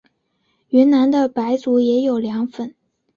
[0.69, 2.73] 云南的白族也有凉粉。